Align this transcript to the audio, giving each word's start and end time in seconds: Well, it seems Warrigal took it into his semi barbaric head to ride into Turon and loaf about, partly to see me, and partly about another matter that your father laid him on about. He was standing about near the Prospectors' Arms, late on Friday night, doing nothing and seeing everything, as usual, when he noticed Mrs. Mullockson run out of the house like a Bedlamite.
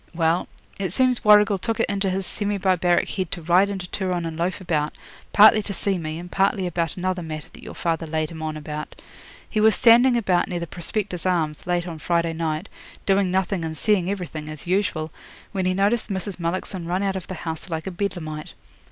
Well, 0.15 0.47
it 0.79 0.91
seems 0.91 1.23
Warrigal 1.23 1.59
took 1.59 1.79
it 1.79 1.87
into 1.87 2.09
his 2.09 2.25
semi 2.25 2.57
barbaric 2.57 3.07
head 3.07 3.29
to 3.33 3.41
ride 3.43 3.69
into 3.69 3.85
Turon 3.85 4.25
and 4.25 4.35
loaf 4.35 4.59
about, 4.59 4.97
partly 5.31 5.61
to 5.61 5.73
see 5.73 5.99
me, 5.99 6.17
and 6.17 6.31
partly 6.31 6.65
about 6.65 6.97
another 6.97 7.21
matter 7.21 7.49
that 7.53 7.61
your 7.61 7.75
father 7.75 8.07
laid 8.07 8.31
him 8.31 8.41
on 8.41 8.57
about. 8.57 8.99
He 9.47 9.59
was 9.61 9.75
standing 9.75 10.17
about 10.17 10.47
near 10.47 10.59
the 10.59 10.65
Prospectors' 10.65 11.27
Arms, 11.27 11.67
late 11.67 11.87
on 11.87 11.99
Friday 11.99 12.33
night, 12.33 12.67
doing 13.05 13.29
nothing 13.29 13.63
and 13.63 13.77
seeing 13.77 14.09
everything, 14.09 14.49
as 14.49 14.65
usual, 14.65 15.11
when 15.51 15.67
he 15.67 15.75
noticed 15.75 16.09
Mrs. 16.09 16.39
Mullockson 16.39 16.87
run 16.87 17.03
out 17.03 17.15
of 17.15 17.27
the 17.27 17.35
house 17.35 17.69
like 17.69 17.85
a 17.85 17.91
Bedlamite. 17.91 18.53